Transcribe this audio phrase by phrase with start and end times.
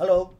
[0.00, 0.32] ハロ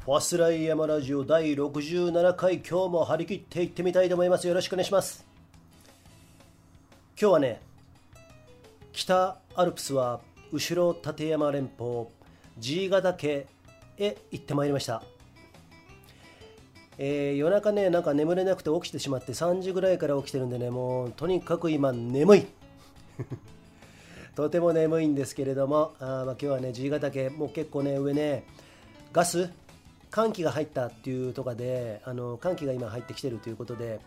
[0.00, 4.46] ーファスライヤマラジオ第67回今日も張り切っていってみたいと思います。
[4.46, 5.26] よろしくお願いします。
[7.20, 7.60] 今日はね
[8.92, 10.20] 北アルプスは
[10.52, 12.06] 後ろ立山連峰
[12.60, 13.48] G ヶ岳
[13.98, 15.02] へ行ってまいりました。
[16.96, 22.46] えー、夜中ねなんか眠れなくて起きてしまって3時ぐらいから起きてるんでねもうとにかく今眠い。
[24.36, 28.44] とても眠いんですけれどもあま今日はね G ヶ岳もう結構ね上ね
[29.12, 29.50] ガス
[30.10, 34.00] 寒気が入ったっていうとかであの寒気が今入ってきてるということで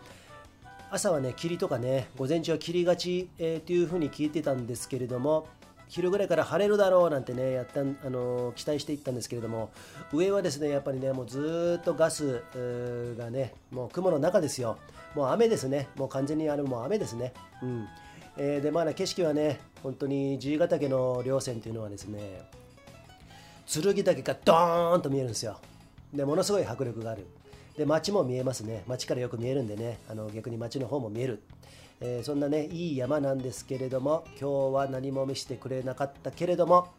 [0.92, 5.48] 朝はね霧とかね午前中は霧がち、えー、というふうに聞いてたんですけれども
[5.88, 9.72] 昼ぐらいから晴れるだろうなんてねやったあの期待していったんですけれども
[10.14, 12.44] 上はですねやっぱりねもうずっとガス
[13.18, 14.78] がねもう雲の中ですよ。
[15.16, 15.88] もう雨ですね。
[15.96, 17.34] もう完全にあれもう雨ですね。
[17.62, 17.88] うん。
[18.38, 22.42] えー、でまあ景色はね本当に G ヶ岳の稜線というのはですね
[23.66, 25.60] 剣岳がドーンと見えるんですよ。
[26.14, 27.26] でものすごい迫力がある。
[27.78, 28.84] で街も見えますね。
[28.88, 30.00] 街からよく見えるんでね。
[30.10, 31.44] あの逆に街の方も見える、
[32.00, 36.94] えー、そんなねいい山なんですけれども今日は何も見せてくれなかったけれども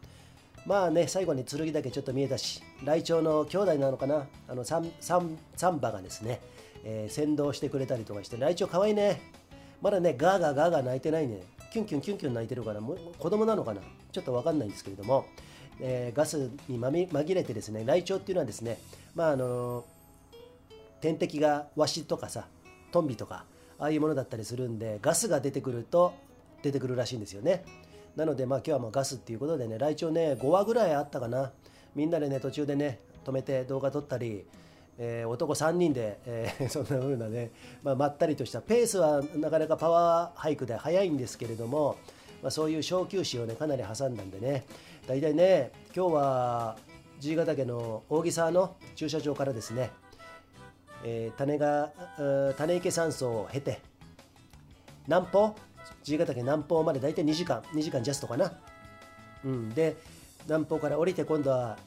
[0.66, 4.26] まあね最後に剣岳ちょっと見えたしライチョウの兄弟なのかな。
[4.48, 6.40] あのサンサンサンバがですね、
[6.84, 9.20] えー、先導してくれたりとかしてライチョウかわいいね。
[9.80, 11.42] まだねガーガーガーガー泣いてないね。
[11.72, 13.80] キュンキュンキュンキュン泣いてるからもう子供なのかな。
[14.12, 15.26] ちょっと分かんないんですけれども
[15.80, 18.78] えー、ガスにまみ紛れてですねライチョウっていうのはですね
[19.14, 19.84] まああの
[21.00, 22.46] 天敵がワシとかさ
[22.92, 23.44] トンビとか
[23.78, 26.14] ああいうものだったりするんでガスが出てくると
[26.62, 27.64] 出てくるらしいんですよね。
[28.16, 31.52] なのでまあ今日はもうガスっていうことでねライチョウね5羽ぐらいあったかな。
[31.94, 34.44] みんなでね途中でね止めて動画撮ったり
[34.98, 37.50] えー、男3人で、えー、 そんな風なね、
[37.82, 41.96] まあ、まったりとしたペースはなかなかパワーハイクで速いんですけれども、
[42.42, 44.64] まあ、そういう小休止をねかなり挟んだんでね
[45.06, 46.76] 大体ね今日は
[47.20, 49.90] G ヶ岳の扇沢の駐車場からですね、
[51.04, 51.92] えー、種が
[52.56, 53.80] 種池山荘を経て
[55.06, 55.54] 南方
[56.02, 58.52] G ヶ岳南方まで大体2時間2時間ジャストかな、
[59.44, 59.96] うん、で
[60.46, 61.78] 南方から降りて今度は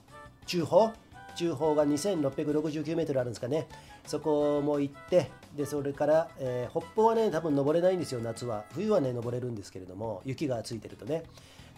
[0.45, 0.93] 中方
[1.35, 3.67] 中方が2669メートルあるんですかね。
[4.05, 8.65] そこも行ってでそれから、えー、北方はね多分登れないんですよ夏は。
[8.73, 11.23] 冬はね登れるんですけれども雪がついてるとね。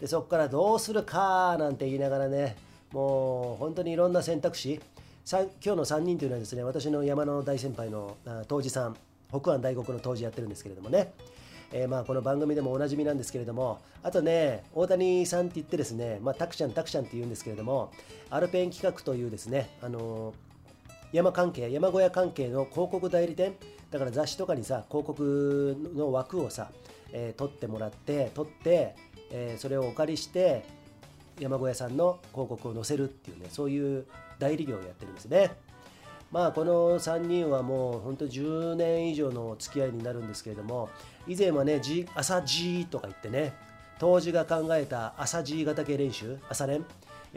[0.01, 2.57] でそこからどうするかなんて言いながらね
[2.91, 4.81] もう本当にいろんな選択肢。
[5.31, 8.17] 今日の3人というのはですね私の山の大先輩の
[8.47, 8.97] 杜氏さん
[9.29, 11.13] 北安大国の杜氏やってるんですけれどもね、
[11.72, 17.94] えー、まあこの番組でもおなじみなんですけれどもあとね大谷さんって言ってですね、まあ、タクちゃんタクちゃんって言うんですけれども
[18.29, 20.33] アルペン企画というですねあの、
[21.13, 23.53] 山関係山小屋関係の広告代理店
[23.91, 26.72] だから雑誌とかにさ広告の枠をさ、
[27.13, 28.95] えー、取ってもらって取って
[29.31, 30.64] えー、それをお借りして
[31.40, 34.06] 山小屋さんの広告を載せるっていうねそういう
[34.40, 35.52] 代理業をやってるんですね
[36.31, 40.90] まあこの3人はもう本当10年以上の付き合いになるんですけれども
[41.28, 41.81] 以前はね、
[42.16, 43.53] 朝 G とか言ってね
[44.00, 46.86] 当時が考えた朝 G 型系練習朝練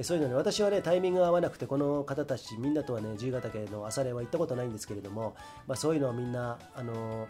[0.03, 5.37] そういうのね、私はね、タイミングが合わなくて、この方たち、みんなとはね、G 型系の朝練は行ったことないんですけれども、
[5.69, 7.27] まあ、そういうのはみんな、あの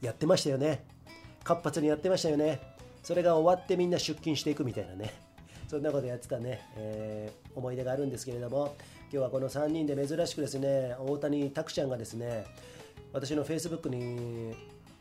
[0.00, 0.84] ー、やってましたよね。
[1.42, 2.60] 活発にやってましたよね。
[3.02, 5.12] それが終わってみんな出勤していくみたいなね。
[5.68, 12.44] そんなことやってたね、えー、思い出があるんですけれども今日はこの3人で珍しくですね大谷拓ちゃんがですね
[13.12, 14.54] 私のフェイスブックに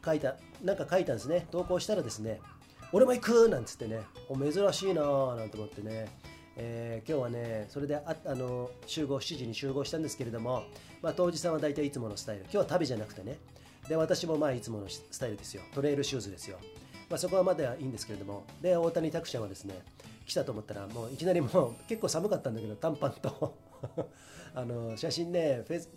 [0.03, 1.47] 書いたなんか書いたんですね。
[1.51, 2.39] 投稿したらですね
[2.93, 6.07] 俺も行くなんつってね珍しいなーなんて思ってね。
[6.57, 10.63] えー、今日はね、それでああの集合7時に集合したんですけれども、
[11.01, 13.37] まあ、当時さんは大体いつものスタイル、今日は旅じゃなくてね、
[13.87, 16.59] で私もまあいつものスタイルですよ、トレイルシューズですよ。
[17.11, 18.45] まあ、そこはまだいいんですけれども。
[18.61, 19.83] で大谷拓ちゃんはですね
[20.25, 23.53] 来たと思ったらもういきなりもう結構寒かったんだけど短パンと。
[24.55, 25.89] あの写真ねフェイス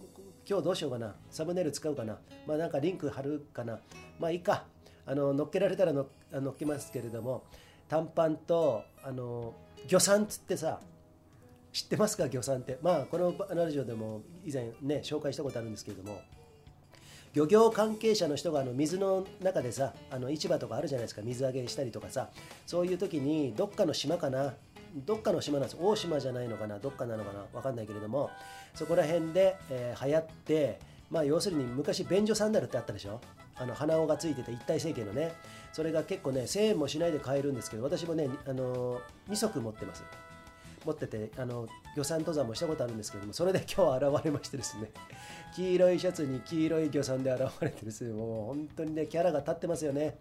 [0.49, 1.15] 今日どうしようかな。
[1.31, 2.19] サムネイル使うかな。
[2.47, 3.79] まあなんかリンク貼るかな。
[4.19, 4.67] まあいいか。
[5.07, 7.45] あの乗っけられたらの乗っけますけれども
[7.89, 9.55] 短パンとあの
[9.87, 10.81] 魚山つってさ
[11.73, 12.29] 知ってますか？
[12.29, 12.79] 魚山って。
[12.83, 16.19] まあこのラジオでも以前ね紹介したことあるんですけれども。
[17.35, 21.23] 漁業関係者の人があの水の中でさあの市場とかあるじゃないですか。
[21.23, 22.31] 水揚げしたりとかさ。
[22.65, 24.55] そういう時にどっかの島かな。
[25.05, 25.77] どっかの島なんです。
[25.81, 26.79] 大島じゃないのかな。
[26.79, 27.45] どっかなのかな。
[27.53, 28.31] 分かんないけれども。
[28.75, 30.79] そこら辺で、えー、流行って
[31.11, 33.21] まあ要するに昔便所サンダルってあったでしょ。
[33.57, 35.33] あの鼻緒がついてて一体成形のね。
[35.73, 40.05] それが結構ね1000円もしないで買えるんですけど私もね、あのー、2足持ってます。
[40.85, 41.67] 持っててあの
[41.97, 44.91] 漁山登山もしたことあるんですけどもそれで今日現れましてですね
[45.55, 50.19] 黄色いシャツに黄色い漁山で現れてですねもう本当にねキャラが立ってますよね。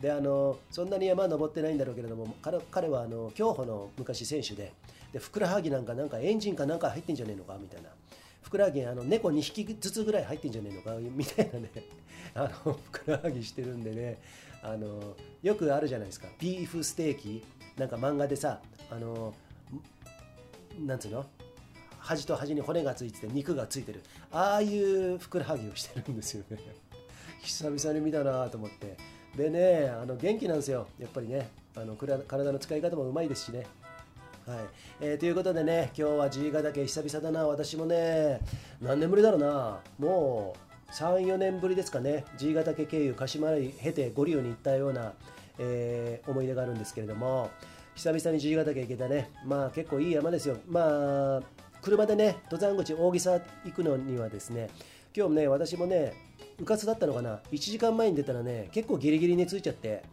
[0.00, 2.36] であのそんなに山登ってないんだろうけれども
[2.70, 4.72] 彼はあの競歩の昔選手で
[5.12, 7.88] でふくらはぎなんかなんかエンジンかなんか入ってんじゃねえのかみたいな。
[8.42, 11.70] ふくらはぎあの猫2匹ずつぐらい入ってんじゃねえのかみたいなね
[12.34, 14.22] あのふくらはぎしてるんでね
[14.62, 16.28] あのよくあるじゃないですか。
[16.38, 17.44] ビーフステーキ。
[17.76, 18.60] なんか漫画でさ
[18.90, 19.34] あの
[20.86, 21.26] なんつうの？
[21.98, 24.02] 端と端に骨がついてて肉がついてる。
[24.30, 26.58] ああいうふくらはぎをしてるんですよね。
[27.42, 28.96] 久々に見たなと思って。
[29.36, 30.86] でねあの元気なんですよ。
[30.98, 31.48] やっぱりね。
[31.76, 33.66] あの体の使い方もうまいですしね。
[34.46, 34.58] はい。
[35.00, 38.40] えー、ということでね、今日は G ヶ岳久々だな、私もね、
[38.80, 40.56] 何年ぶりだろうな、も
[40.88, 45.12] う3、4年ぶりですかね、G ヶ岳経由、鹿島来経て五竜に行ったような、
[45.58, 47.50] えー、思い出があるんですけれども、
[47.98, 50.58] 久々に G ヶ岳行けたね、まあ結構いい山ですよ。
[50.68, 51.42] まあ
[51.82, 54.70] 車でね、登山口、大木沢行くのにはですね、
[55.12, 56.12] 今日もね、私もね、
[56.60, 60.04] うかつだったのかな、1時間前に出たらね、結構ギリギリに着いちゃって、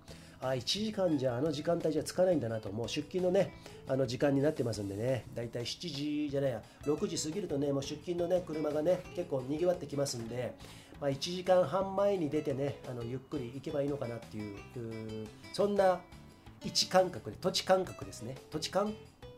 [0.41, 3.53] あ、1時間じゃあの時間帯じゃ着かないんだなと、もう出勤のね、
[3.87, 10.55] あの時間になってますんでね、だいたい7時じゃないや、6時過ぎるとね、もう出勤のね、車がね、結構にぎわってきますんで、
[10.99, 15.99] まあ、1時間半前に出てね、あのゆっくり行けばいいのかなっていう、うそんな
[16.65, 18.35] 位置感覚で、土地感覚ですね。
[18.51, 18.93] 土地感？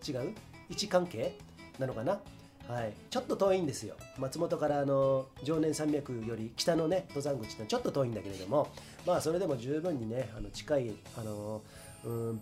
[0.07, 0.33] 違う？
[0.69, 1.37] 位置関係
[1.77, 2.19] なのかな？
[2.67, 3.95] はい、ちょっと遠いんですよ。
[4.17, 8.69] 松本からあの常年山脈より北のね登山口ってちょっと遠いんだけれども
[9.05, 11.61] まあそれでも十分にねあの近いあの
[12.03, 12.41] うん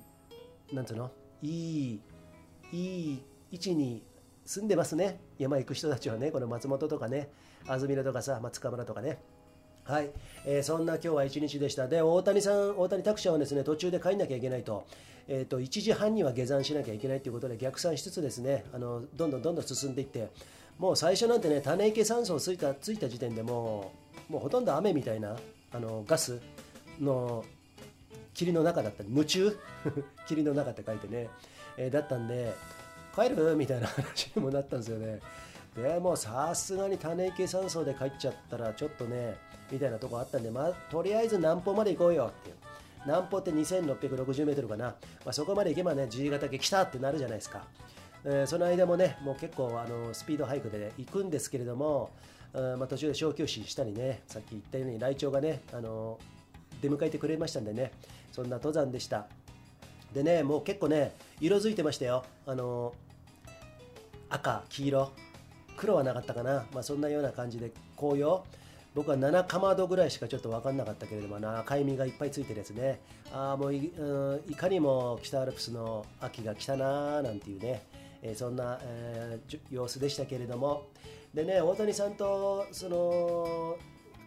[0.73, 1.11] なんつうの？
[1.41, 1.99] いい
[2.71, 4.03] いい位置に
[4.45, 5.19] 住んでますね。
[5.37, 7.29] 山行く人たちはねこの松本とかね
[7.67, 9.19] 安曇野とかさ松川村とかね。
[9.85, 10.09] はい、
[10.45, 11.87] えー、そんな今日は一日でした。
[11.87, 14.87] で、大谷さん、大谷拓也はですね、途中で帰んなきゃいけないと、
[15.27, 20.29] えーと、1時半には下山しなきゃいけないということで、逆算しつつですね、あのどんどんどんどん進んでいって、
[20.79, 23.91] もう最初なんてね、種池酸素をついたついた時点でも
[24.27, 25.37] う、もうほとんど雨みたいな
[25.71, 26.41] あのガス
[26.99, 27.45] の
[28.33, 29.55] 霧の中だったり、夢中？
[30.27, 31.29] 霧の中って書いてね、
[31.77, 32.53] えー、だったんで、
[33.15, 33.55] 帰る？
[33.55, 35.19] みたいな話にもなったんですよね。
[35.75, 39.35] でもさすがに種池酸素で帰っちゃったら、ちょっとね、
[39.69, 42.55] みたいなとこあったんで、まあ、とりあえず南方まで行こうよっていう。
[43.05, 44.95] 南方って2660メートルかな、ま
[45.27, 47.65] あ、そこまで行けばね、G 型家来たってなるじゃないですか。
[48.23, 52.09] えー、その間もね、もう結構あのスピードハイクで行くんですけれども、
[52.53, 56.17] まあ、途中で小休止したりね、さっき言ったように、ライチョウがね、あの
[56.81, 57.91] 出迎えてくれましたんでね、
[58.31, 59.27] そんな登山でした。
[60.13, 62.23] でね、もう結構ね、色づいてましたよ。
[62.45, 62.93] あの
[64.29, 65.11] 赤、黄色、
[65.77, 68.43] 黒はなかったかな、まあ、そんなような感じで紅葉。
[68.95, 73.01] 僕は7かまどぐらいしかちょっと分かんなかったけれども赤い実がいっぱいついてるやつね。
[73.33, 77.83] ああもうい,、うん、いかにも北アルプスの秋が来たなーなんていうね、
[78.21, 80.87] えー、そんな、えー、様子でしたけれども。
[81.33, 83.77] でね大谷さんとその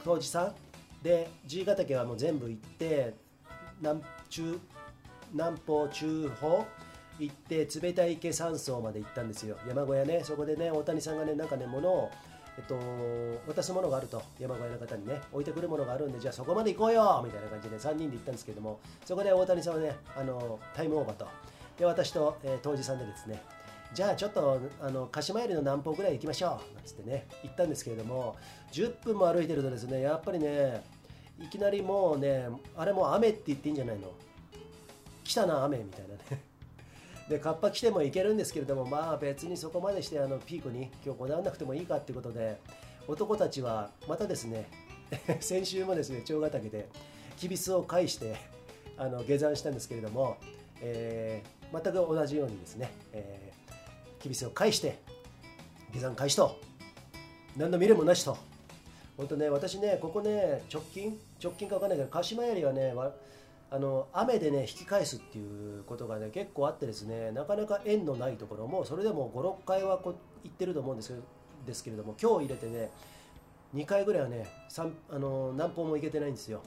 [0.04, 0.54] 当時さん
[1.02, 3.14] で G ヶ岳はもう全部行って
[3.80, 4.60] 南中
[5.32, 6.66] 南方中方
[7.18, 9.56] 行って冷たい池山荘まで行ったんですよ。
[9.66, 10.22] 山小屋ね。
[10.24, 12.10] そこでね大谷さんがねなんかね物を
[12.56, 12.74] えっと、
[13.46, 14.20] 渡すものがあると。
[14.40, 15.20] 山小屋の方にね。
[15.32, 18.80] 置いてくるものがあるんでじゃあそこまで行こうよみたいな感じで3人で行ったんですけども。
[19.04, 21.26] そこで大谷さんはねあのタイムオーバーと。
[21.78, 23.40] で私と、えー、当時さんでですね
[23.94, 28.36] じゃあちょっとあの鹿島よりの南方ぐらい行きましょうなんつってね行ったんですけれども
[28.72, 30.82] 10分も歩いてるとですねやっぱりね
[31.40, 34.12] いきなりもうねあれもう雨って言っていいんじゃないの？
[35.24, 36.47] 来たな雨みたいなね。
[37.28, 42.58] でカッパ来てもいけるんですけれどもまあ別にそこまでしてあのピークに今日こだわらなくてもいいかっていうことで
[43.06, 44.66] 男たちはまたですね
[45.40, 46.88] 先週もですね長ヶ岳で
[47.36, 48.36] きびすを返して
[48.96, 50.38] あの下山したんですけれども、
[50.80, 54.98] えー、全く同じようにですね、えー、きびすを返して
[55.92, 56.58] 下山開始と
[57.56, 58.36] 何の未練もなしと。
[59.16, 62.94] 本当ね私ねここね直近直近か分かんないけど鹿島槍はね
[63.70, 69.30] あの雨でね引き返すっていうことがね結構あってですねなかなか縁のないところもそれでも
[69.62, 71.20] 56回はこ行ってると思うんですけ
[71.66, 72.90] ですけれども今日入れてね
[73.74, 74.46] 2回ぐらいはね
[75.10, 76.62] あの南方も行けてないんですよ。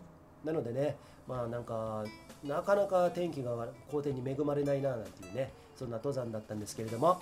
[0.46, 0.96] なのでね
[1.28, 2.04] まあなんか
[2.44, 7.20] なかなか天気が好天に恵まれないななんていうねそんな登山だったんですけれども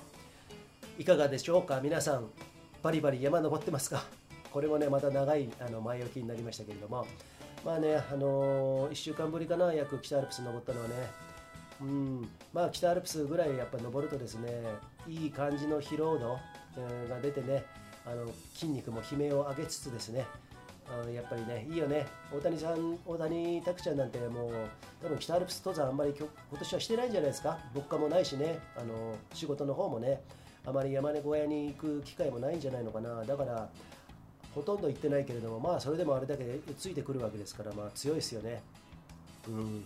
[0.97, 1.79] いかがでしょうか？
[1.81, 2.27] 皆さん
[2.83, 4.03] バリバリ山登ってますか？
[4.51, 7.07] これもねまた長いあの前置きになりましたけれども。
[7.65, 10.93] まあね、あのー、1週間ぶりかな、約北アルプス登ったのはね、
[11.81, 14.49] うん、まあ北アルプスぐらいやっぱ登るとですね、
[15.07, 16.39] いい感じの疲労度、
[16.77, 17.63] えー、が出てね、
[18.05, 20.25] あの筋肉も悲鳴を上げつつですね、
[20.87, 24.53] あのやっぱりね、いいよね、大谷さん、大谷拓ちゃんなんてもう、
[25.03, 30.21] 多分北アルプス登山あんまり今年はしてないんじゃないですか、物価もないしね、あの仕事の方もね、
[30.65, 33.69] あまり山根小屋に行く機会もないんじゃないのかな、だから、
[34.55, 36.43] ほとんど行ってないけれども、まあ、それでもあれだけ
[36.77, 38.61] ついてくるわけですから、まあ、強いですよね。
[39.47, 39.83] うん。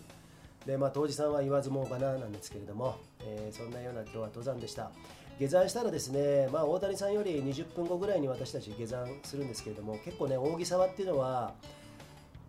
[0.66, 4.92] でまあ当時さんは言わずもがななんですけれども、えー、そんなような今日は登山でした。
[5.40, 11.54] 下山したらですね、まあ、大谷さんより20分後ぐらいに私たち下山するんですけれども結構ね扇沢っていうのは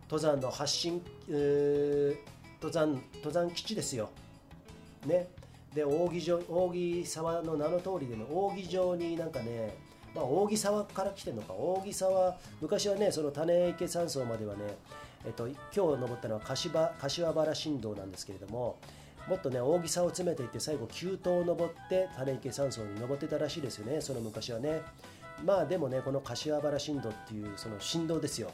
[0.02, 4.10] 登山の発信、登山登山基地ですよ。
[5.06, 5.28] ね。
[5.74, 9.76] で扇扇沢の名の通りでね扇状になんかね
[10.14, 11.54] まあ、扇沢から来てるのか。
[11.54, 14.60] 扇沢昔はねその種池山荘まではね、
[15.24, 18.76] えっと、今日登ったのは柏柏原新道なんですけれども
[19.28, 24.00] もっとね扇沢を詰めていって最後急登を登って種池山荘に登ってたらしいですよね。
[24.00, 24.82] その昔はね。
[25.44, 28.50] まあでもねこの柏原新道っていうその振動ですよ。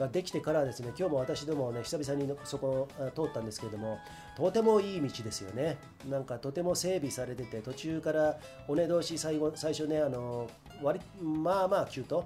[0.00, 3.98] ができてからですね今日も私どもね久々にそこ通ったんですけれども
[4.36, 5.76] とてもいい道ですよね。
[6.08, 8.38] なんかとても整備されてて途中から
[8.68, 10.48] 尾根通し最後最初ねあの
[10.82, 12.24] 割まあまあ急と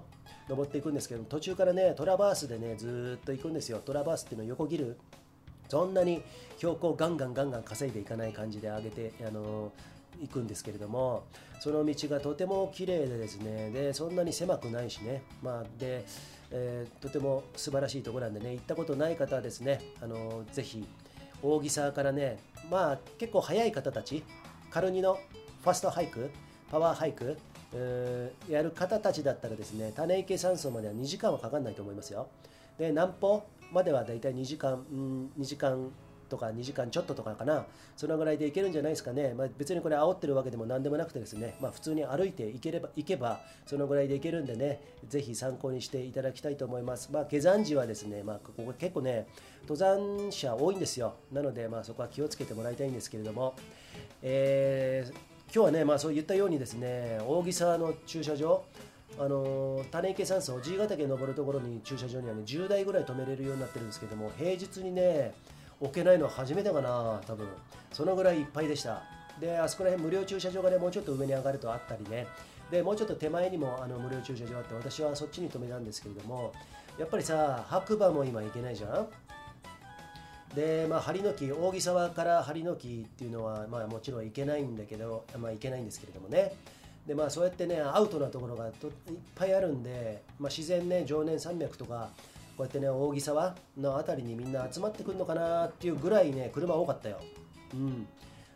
[0.48, 3.82] 登っていくんですけど途中からねトラバースでねずっと行くんですよ。
[3.84, 4.96] トラバースっていうのを横切る。
[5.68, 6.22] そんなに
[6.58, 9.72] 標高ガンガンガンガン稼いでいかない感じで上げてあの
[10.20, 11.24] 行くんですけれども
[11.60, 13.70] その道がとても綺麗でですね。
[13.70, 15.22] でそんなに狭くないしね。
[15.42, 16.04] まあで、
[16.56, 20.86] えー、とても素晴らしいところなんでね行ったことない方はですねあのぜひ
[21.42, 22.38] 大木沢からね
[22.70, 24.22] まあ結構早い方たち
[24.70, 25.18] カルニの
[25.62, 26.30] ファストハイク
[26.70, 27.36] パワーハイク
[28.48, 32.28] やる方たちだったらですね種池山荘までは2時間はかかんないと思いますよ。
[32.78, 35.90] で南方まではだいたい2時間、うん、2時間
[36.28, 37.66] とか2時間ちょっととかかな、
[37.96, 47.10] そのぐらいで行けるんじゃないですかね、まあ、別にこれ煽ってるわけでも何でもなくてですね、まあ、普通に歩いて行ければ行けば、そのぐらいで行けるんでね、ぜひ参考にしていただきたいと思います。
[47.12, 49.26] まあ、下山時はですね、まあ、ここ結構ね、
[49.62, 51.14] 登山者多いんですよ。
[51.32, 53.54] なので、まあ、そこは気をつけてもらいたいんですけれども、
[54.22, 55.12] えー、
[55.54, 58.64] 今日はね、まあ、そう言ったようにですね、扇沢の駐車場、
[59.18, 65.34] あの種池山荘、爺ヶ岳登るところに駐車場にはね10台ぐらい止めれるようになってるんですけども平日にね
[65.80, 67.46] 置けないのは初めてかな多分。
[67.92, 69.02] そのぐらいいっぱいでした。
[69.40, 72.26] であそこら辺無料駐車場がねもうちょっと上に上がるとあったりね。
[72.70, 76.52] でもうちょっと手前にもあの無料駐車場あって私はそっちに止めたんですけれども
[76.98, 79.08] やっぱりさ白馬も今行けないじゃん？
[80.54, 86.52] でまあ針の木扇沢から針の木っていうのはまあもちろん行けないんだけどまあ行けないんですけれどもね。
[87.06, 88.72] でまあそうやってねアウトなところがいっ
[89.34, 92.08] ぱいあるんで、まあ、自然ね常年山脈とか
[92.56, 97.20] こうやってね扇沢の辺りにみんな集まってくるのかなっていうぐらいね車多かったよ。
[97.74, 98.06] うん。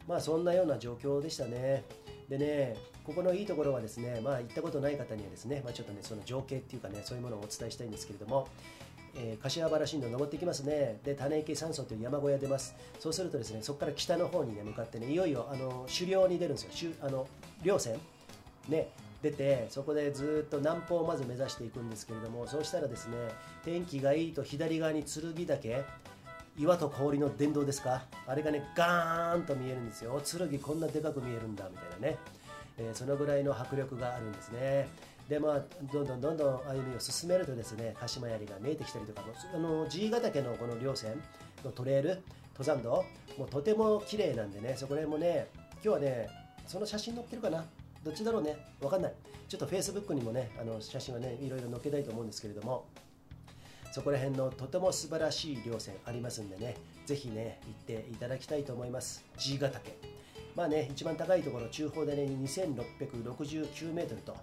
[0.07, 1.85] まあそんなような状況でしたね。
[2.29, 8.49] でねここのいいところはですねまあ行ったことない方にはですね、まあ、ちょっとねその情景っていうかねそういうものをお伝えしたいんですけれども
[9.17, 11.01] えー、柏原新道登ってきますね。
[11.05, 12.75] で種池山荘という山小屋出ます。
[13.01, 16.93] そうするとですねそこから北の方にね向かってねいよいよあの狩猟に出るんですよ。
[17.01, 17.27] あの
[17.65, 17.99] 稜線。
[18.69, 18.89] ね。
[19.23, 23.17] 出てそこでずっと南方をまず目指していくんですけれどもそうしたらですね
[23.65, 25.85] 天気がいいと左側に剣岳
[26.57, 28.03] 岩と氷の殿堂ですか？
[28.27, 30.21] あれがねガーンと見えるんですよ。
[30.25, 32.19] 剣こんなでかく見えるんだみたいなね、
[32.79, 34.89] えー、そのぐらいの迫力があるんですね。
[35.29, 35.61] でまあ
[35.93, 39.23] どんどんどんどん歩みを進めるとですね鹿島槍が見えてきたりとか
[39.55, 41.23] あの爺ヶ岳のこの稜線
[41.65, 42.23] のトレイル
[42.59, 43.05] 登山道
[43.37, 46.29] もうとても綺麗なんでねそこら辺もね今日はね
[46.67, 47.65] その写真載っけるかな？
[48.05, 48.57] どっちだろうね？
[48.81, 49.13] わかんない。
[49.49, 52.87] ちょっと Facebook にもねあの写真はねいろいろ載っけたいと思うんですけれども。
[53.91, 56.77] そこら辺のとても素晴らしい稜線ありますんでね
[57.07, 59.25] ぜひね行っていただきたいと思います。
[59.39, 59.97] 爺ヶ岳。
[60.55, 64.37] まあね一番高いところ中方でね2669メートルと、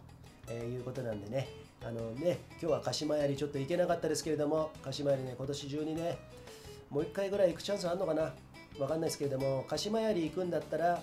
[0.50, 1.48] えー、いうことなんでね。
[1.86, 6.18] あのね今日は鹿島槍ちょっと行けなかったですけれども鹿島槍ね今年中にね
[6.90, 8.34] もう1回ぐらい行くチャンスあるのかな？
[8.80, 11.02] わかんないですけれども鹿島槍行くんだったら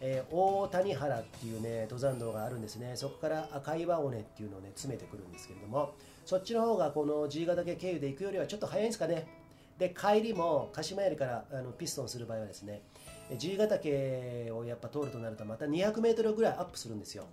[0.00, 2.92] えー、大谷原っていうね登山道があるんですね。
[2.96, 9.26] そこから赤岩尾根っていうのをね詰めてくるんですけれどもそっちの方がこの G 型岳経由で行くよりはちょっと早いんですかね。
[9.78, 12.82] で帰りも鹿島槍からあのピストンする場合はですね
[13.36, 17.24] G 型岳をやっぱ通るとなるとまた 200m ぐらいアップするんですよ。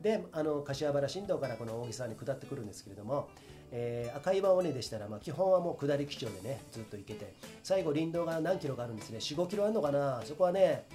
[0.00, 3.28] であの柏原新道からこの大木沢に下ってくるんですけれども、
[3.70, 9.18] えー、赤岩尾根でしたら、まあ、基本はもう下り基調でねずっと行けて最後林道が何キロかあるんですね。
[9.18, 10.22] 4 5キロあるのかな。
[10.24, 10.86] そこはね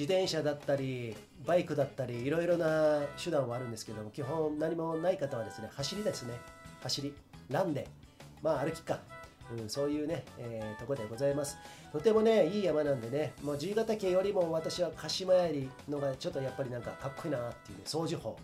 [0.00, 1.14] 自転車だったり
[1.46, 6.40] バイクだったりいろいろな手段はあるんですけども基本何もない方はですね走りですね。
[6.82, 7.12] 走り。
[7.50, 7.86] ランで。
[8.42, 9.00] まあ歩きか、
[9.54, 11.58] うん、そういうね、えー、とこでございます。
[11.92, 18.38] とてもねいい山なんでねもう G 型系よりも私は鹿島槍のがちょっとやっぱりなんかかっこいいなっていうね掃除法。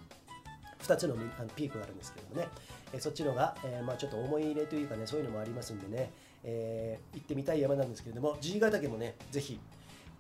[0.83, 1.17] 2つの
[1.57, 2.49] ピークがあるんですけどもね、
[2.93, 6.13] えそっちのが、えー、まあ、ちょっと思い入れというかねそういうのもありますんでね、
[6.45, 9.59] えー、行ってみたい山なんですけれども G 型家もねぜひ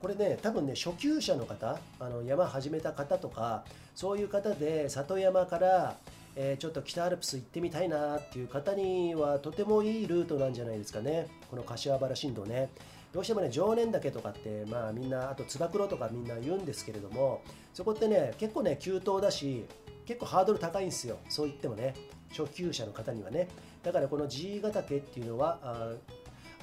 [0.01, 5.97] これね多分ね初級者の方あの山始めた方とかそういう方で里山から、
[6.37, 11.29] えー、ちょっと北アルプス行ってみたいなっていう方にはとてもいいルートなんじゃないですかね。
[11.51, 12.71] この柏原新道ね。
[13.13, 17.41] どうしてもね常念岳とかってまあみんなあとつば九郎とかみんな言うんですけれども
[17.73, 19.65] そこってね結構ね急登だし
[20.05, 21.19] 結構ハードル高いんですよ。
[21.31, 21.95] そう言ってもね
[22.37, 23.49] 初級者の方にはね。
[23.83, 25.95] だからこの G ヶ岳っていうのは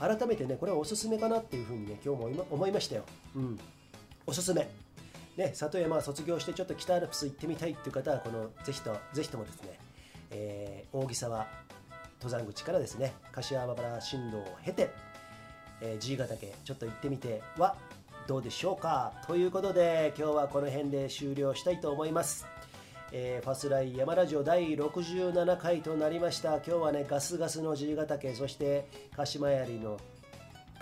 [0.04, 3.04] 改めてねこれはおすすめかなっていうふうにね今日も思いましたよ、
[3.36, 3.60] うん、
[4.28, 4.70] おすすめ。
[5.38, 9.80] ね、里山卒業してちょっと北アルプス行ってみたいっていう方はこのぜひとぜひともですね、
[10.30, 11.48] えー、扇沢
[12.22, 14.92] 登山口からですね柏原新道を経て、
[15.82, 17.76] えー、G ヶ岳ちょっと行ってみては
[18.28, 19.14] どうでしょうか。
[19.26, 22.46] ということで今日はこの辺で終了したいと思います、
[23.16, 30.00] えー、ファスライ山ラジオ第67回となりました今日はねガスガスの G ヶ岳そして鹿島槍の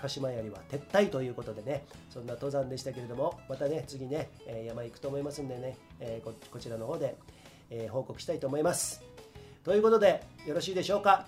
[0.00, 7.16] 鹿島槍は撤退ということでねそんな登山でしたけれどもまたね次ね、え山行くと思いますんでね、えここちらの方で、
[7.68, 9.02] え報告したいと思います
[9.62, 11.26] ということでよろしいでしょうか？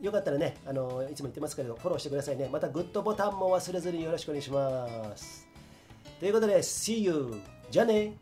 [0.00, 2.48] よかったらね、あのいつも言ってますけど、フォローしてくださいね。
[2.50, 5.46] またグッドボタンも忘れずによろしくお願いします。
[6.20, 7.34] ということで、See you!
[7.70, 8.14] じゃあね